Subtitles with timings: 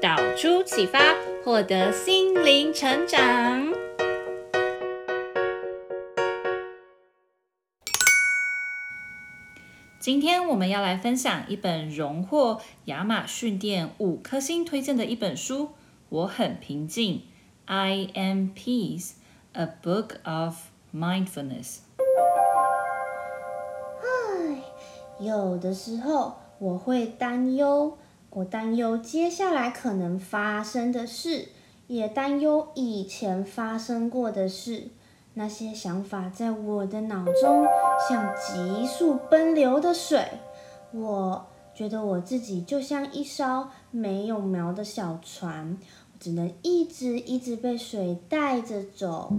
[0.00, 1.00] 导出启发，
[1.44, 3.72] 获得心灵成长。
[9.98, 15.70] 今天我们要来分享一本荣获亚马逊店五颗星推荐的一本书，
[16.10, 17.22] 我很平静。
[17.64, 19.14] I am peace,
[19.52, 21.78] a book of mindfulness。
[24.00, 24.62] 唉，
[25.18, 27.98] 有的时候我会担忧。
[28.30, 31.48] 我担忧接下来可能发生的事，
[31.86, 34.88] 也担忧以前发生过的事。
[35.34, 37.64] 那些想法在我的脑中
[38.08, 40.26] 像急速奔流的水。
[40.92, 45.78] 我觉得我自己就像一艘没有锚的小船，
[46.18, 49.32] 只能一直一直被水带着走。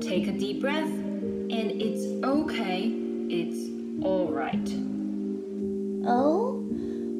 [0.00, 0.90] Take a deep breath,
[1.50, 2.92] and it's okay.
[3.28, 3.68] It's
[4.02, 4.68] all right.
[6.04, 6.58] 哦，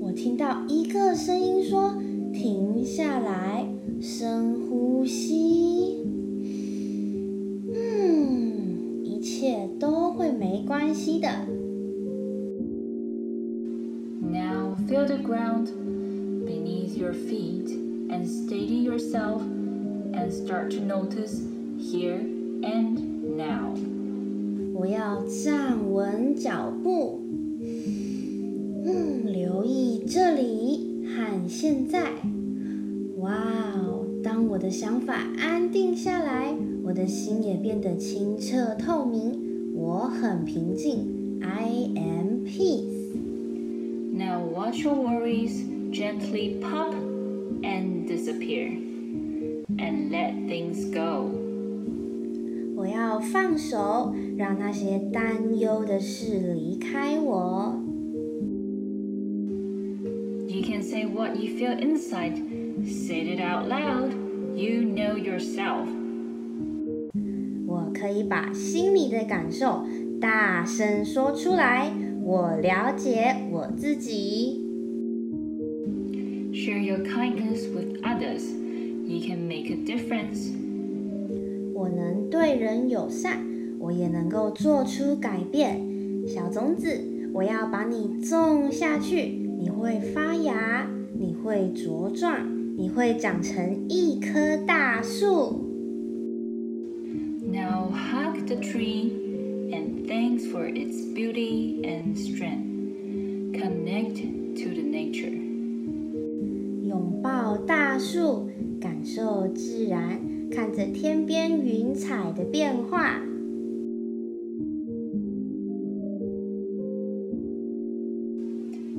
[0.00, 1.94] 我听到一个声音说：“
[2.32, 3.66] 停下来，
[4.00, 5.98] 深呼吸。”
[7.72, 11.28] 嗯，一切都会没关系的。
[14.22, 15.68] Now feel the ground
[16.46, 17.68] beneath your feet
[18.10, 19.42] and steady yourself
[20.12, 21.42] and start to notice
[21.78, 22.20] here.
[22.62, 22.98] And
[23.36, 23.74] now，
[24.74, 27.20] 我要站稳脚步，
[28.84, 32.10] 嗯，留意这里和现在。
[33.18, 33.34] 哇
[33.76, 34.04] 哦！
[34.22, 39.38] 当我的想法安定下来，我的心也变得清澈透明。
[39.74, 46.94] 我很平静，I am peace。Now watch your worries gently pop
[47.62, 48.68] and disappear,
[49.78, 51.30] and let things go.
[52.76, 57.78] 我要放手，让那些担忧的事离开我。
[60.48, 62.36] You can say what you feel inside.
[62.84, 64.10] Say it out loud.
[64.56, 65.86] You know yourself.
[67.66, 69.84] 我可以把心里的感受
[70.20, 71.92] 大声说出来。
[72.22, 74.63] 我了解我自己。
[76.64, 78.44] Share your kindness with others.
[79.06, 80.52] You can make a difference.
[81.74, 83.40] 我能对人友善，
[83.78, 85.80] 我也能够做出改变。
[86.26, 89.22] 小种子，我要把你种下去，
[89.58, 92.46] 你会发芽，你会茁壮，
[92.76, 95.66] 你会长成一棵大树。
[97.42, 99.10] Now hug the tree
[99.70, 102.68] and thanks for its beauty and strength.
[103.52, 104.16] Connect
[104.62, 105.32] to the nature.
[106.95, 108.47] 拥抱大树，
[108.79, 110.17] 感受自然。
[110.49, 113.19] 看着天边云彩的变化。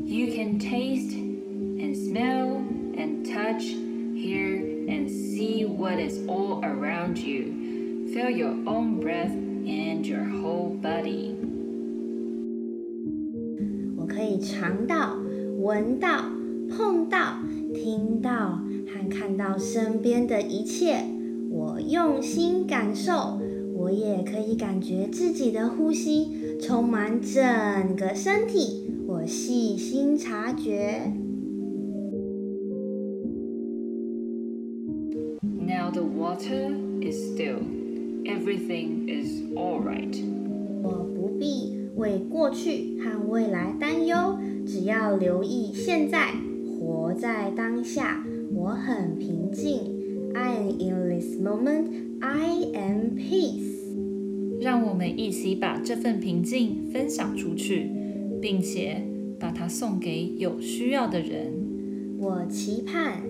[0.05, 1.15] You can taste
[1.79, 2.61] and smell
[2.95, 3.75] and touch,
[4.15, 7.45] hear and see what is all around you.
[8.13, 9.33] Feel your own breath
[9.65, 11.35] and your whole body.
[13.97, 15.17] 我可以尝到、
[15.59, 16.31] 闻到、
[16.69, 17.39] 碰到、
[17.77, 21.05] 听到和看到身边的一切。
[21.51, 23.39] 我用心感受，
[23.75, 28.91] 我也可以感觉自己的呼吸充满整个身体。
[29.07, 31.13] 我细心察觉。
[35.43, 36.73] Now the water
[37.03, 37.59] is still.
[38.25, 40.17] Everything is all right.
[40.83, 46.35] 我不必为过去和未来担忧，只要留意现在，
[46.87, 48.25] 活在当下。
[48.55, 49.81] 我很平静。
[50.35, 51.89] I am in this moment.
[52.21, 53.75] I am peace.
[54.61, 57.91] 让我们一起把这份平静分享出去，
[58.41, 59.03] 并且
[59.41, 61.53] 把它送给有需要的人。
[62.19, 63.23] 我期盼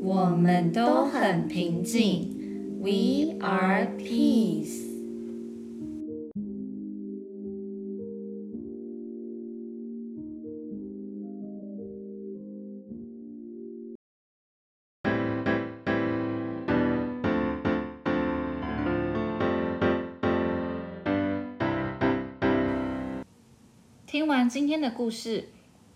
[0.00, 2.34] 我们都很平静。
[2.80, 4.87] We are peace.
[24.08, 25.50] 听完今天的故事，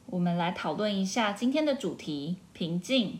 [0.04, 3.18] 我们来讨论一下今天的主题：平静。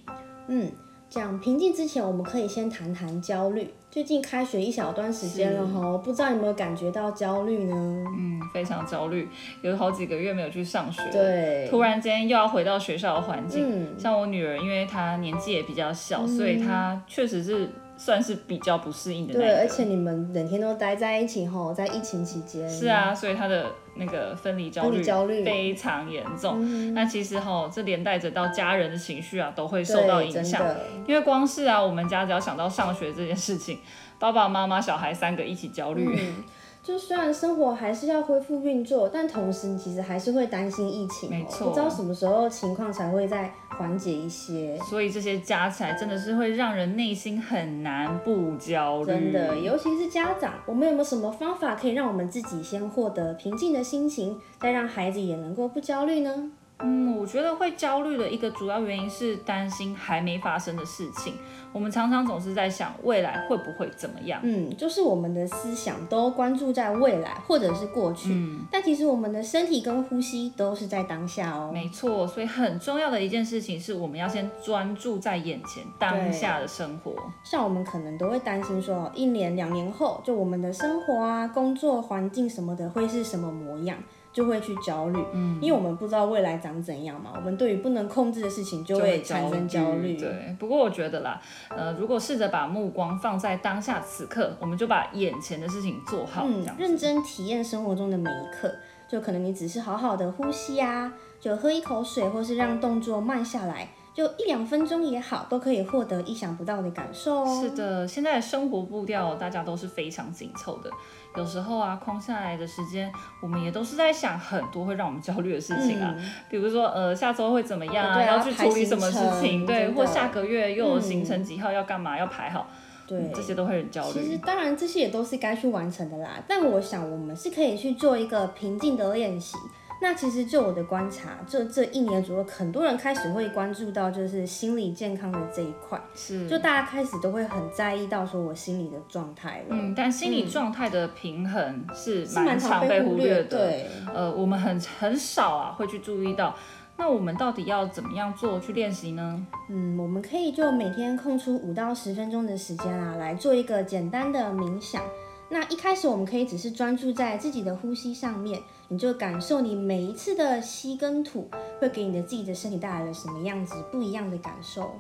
[0.49, 0.71] 嗯，
[1.09, 3.73] 讲平静之前，我们可以先谈谈焦虑。
[3.91, 7.75] 最近开学一小段时间了哈，不知道有没有感觉到焦虑呢？
[7.75, 9.27] 嗯，非常焦虑，
[9.63, 13.65] 有好几个月没有去上学，对，突然间又要回到学校的环境。
[13.67, 17.67] 嗯，像我女儿，因为她年纪也比较小，嗯，所以她确实是。
[17.97, 19.35] 算是比较不适应的。
[19.35, 22.69] 对，而且你们整天都待在一起吼，在疫情期间。
[22.69, 26.59] 是啊，所以他的那个分离焦虑焦虑非常严重。
[26.61, 30.63] 嗯、那其实吼，这连带着到家人的情绪啊，都会受到影响。
[31.07, 33.79] 因为光是啊，我们家只要想到上学这件事情，
[34.19, 36.07] 爸爸妈妈、小孩三个一起焦虑。
[36.19, 36.45] 嗯
[36.83, 44.77] 就虽然生活还是要恢复运作，但同时你其实还是会担心疫情，没错，不知道什么时候情况才会再缓解一些。
[44.91, 49.07] 所以这些加起来真的是会让人内心很难不焦虑。
[49.07, 56.51] 真的，尤其是家长，我们有没有什么方法可以让我们自己先获得平静的心情，再让孩子也能够不焦虑呢？
[56.83, 61.35] 嗯，我觉得会焦虑的一个主要原因是担心还没发生的事情。
[61.73, 64.39] 我们常常总是在想未来会不会怎么样。
[64.43, 68.35] 嗯，就是我们的思想都关注在未来或者是过去。
[68.35, 71.71] 嗯，但其实我们的身体跟呼吸都是在当下哦。
[71.73, 77.15] 没错，所以很重要的一件事情是我们要先专注在眼前当下的生活。
[77.43, 83.97] 像我们可能都会担心说，一年两年后，就我们的生活啊、工作环境什么的会是什么模样。
[84.33, 90.17] 就会去焦虑，嗯，因为我们不知道未来长怎样嘛，我们对于不能控制的事情就会产生焦虑。
[90.17, 98.75] 对，不过我觉得啦，呃，如果试着把目光放在当下此刻，我们就把眼前的事情做好，嗯，认真体验生活中的每一刻，
[99.07, 103.89] 就可能你只是好好的呼吸啊，就喝一口水，或是让动作慢下来。
[104.15, 107.61] 就一两分钟也好，都可以获得意想不到的感受哦。
[107.63, 110.91] 是的，现在的生活步调大家都是非常紧凑的，
[111.37, 113.11] 有时候啊，空下来的时间，
[113.41, 122.69] 我们也都是在想很多会让我们焦虑的事情啊，嗯、比如说呃，下周会怎么样啊，啊，要去处理什么事情，对，或下个月又有行程几号要干嘛，嗯、要排好，
[123.07, 124.21] 对、嗯，这些都会很焦虑。
[124.23, 129.57] 其实当然这些也都是该去完成的啦，但我想我们是可以去做一个平静的练习。
[130.03, 139.67] 那其实就我的观察，这这一年左右，很多人开始会关注到就是心理健康的这一块，是，就大家开始都会很在意到说我心理的状态了。
[139.71, 143.45] 嗯，但心理状态的平衡是蛮常被忽略的。
[143.45, 146.53] 对，呃，我们很很少啊会去注意到。
[146.97, 149.47] 那我们到底要怎么样做去练习呢？
[149.71, 155.01] 嗯，我们可以就每天空出五到十分钟的时间啊，来做一个简单的冥想。
[155.49, 158.59] 那一开始我们可以只是专注在自己的呼吸上面，
[158.93, 161.49] 你就感受你每一次的吸跟吐
[161.81, 164.95] 会给你的自己的身体带来了什么样子不一样的感受。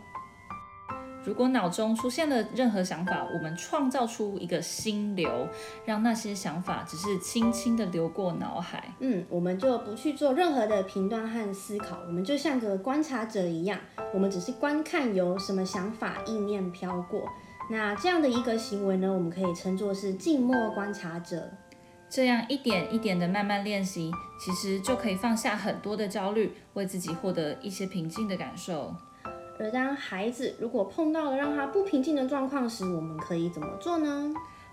[1.22, 5.46] 如果脑中出现了任何想法，我们创造出一个心流，
[5.84, 8.94] 让那些想法只是轻轻的流过脑海。
[9.00, 13.78] 嗯，我们就不去做任何的评断和思考，我们就像个观察者一样，
[14.14, 17.28] 我们只是观看有什么想法意念飘过。
[17.70, 21.48] 那这样的一个行为呢，我们可以称作是静默观察者。
[22.14, 28.94] 这样一点一点的慢慢练习，其实就可以放下很多的焦虑，为自己获得一些平静的感受。
[29.58, 34.30] 而当孩子如果碰到了让他不平静的状况时，我们可以怎么做呢？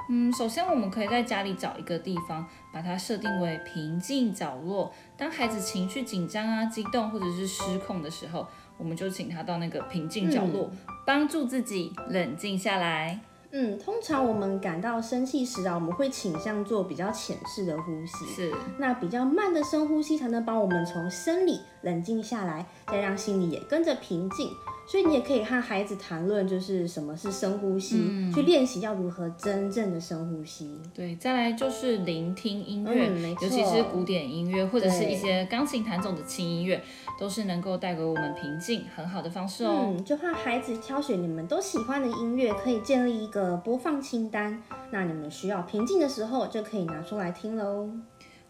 [0.09, 4.91] 嗯，首先我们可以在家里找一个地方，把它设定为平静角落。
[5.15, 8.45] 当孩子情绪紧张啊、激动或者是失控的时候，
[8.77, 13.21] 我们就请他到那个平静角落，嗯，帮助自己冷静下来。
[13.51, 18.25] 嗯，通常我们感到生气时啊，我们会倾向做比较浅式的呼吸。
[18.35, 24.51] 是，那比较慢的深呼吸才能帮我们从生理冷静下来，再让心里也跟着平静。
[24.89, 30.79] 所以你也可以和孩子谈论，就是什么是深呼吸，嗯、去练习要如何真正的深呼吸。
[30.95, 36.81] 对，再来就是聆听音乐，嗯、尤其是古典音乐或者是一些钢琴弹奏的轻音乐，
[37.19, 39.93] 都是能够带给我们平静很好的方式哦。
[39.95, 44.59] 嗯，就和孩子挑选你们都喜欢的音乐，可以建立一个播放清单。
[44.89, 47.91] 那你们需要平静的时候，就可以拿出来听喽。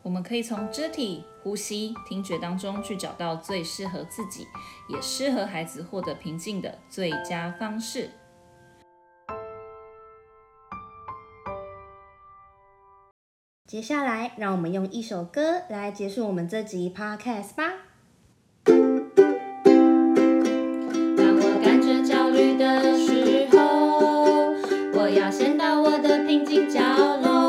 [0.02, 4.48] 我们可以从肢体、呼吸、听觉当中去找到最适合自己，
[4.88, 8.10] 也适合孩子获得平静的最佳方式。
[13.68, 17.74] 接下来，让我们用一首歌来结束我们这集 Podcast 吧。
[18.66, 18.78] 当
[21.36, 24.56] 我感觉焦虑的时候，
[25.00, 26.80] 我要先到我的平静角
[27.18, 27.49] 落。